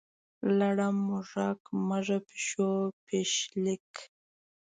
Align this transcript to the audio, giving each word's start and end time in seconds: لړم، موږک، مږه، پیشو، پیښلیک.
لړم، 0.59 0.95
موږک، 1.07 1.61
مږه، 1.87 2.17
پیشو، 2.27 2.71
پیښلیک. 3.07 3.89